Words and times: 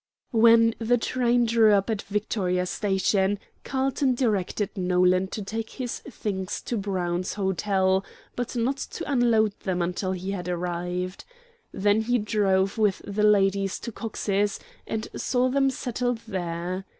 When 0.31 0.73
the 0.79 0.97
train 0.97 1.45
drew 1.45 1.73
up 1.73 1.87
at 1.87 2.01
Victoria 2.01 2.65
Station, 2.65 3.37
Carlton 3.63 4.15
directed 4.15 4.71
Nolan 4.75 5.27
to 5.27 5.43
take 5.43 5.69
his 5.77 5.99
things 5.99 6.59
to 6.63 6.75
Brown's 6.75 7.35
Hotel, 7.35 8.03
but 8.35 8.55
not 8.55 8.77
to 8.77 9.03
unload 9.11 9.53
them 9.59 9.79
until 9.79 10.13
he 10.13 10.31
had 10.31 10.49
arrived. 10.49 11.23
Then 11.71 12.01
he 12.01 12.17
drove 12.17 12.79
with 12.79 13.03
the 13.05 13.21
ladies 13.21 13.77
to 13.77 13.91
Cox's, 13.91 14.59
and 14.87 15.07
saw 15.15 15.49
them 15.49 15.69
settled 15.69 16.21
there. 16.27 16.85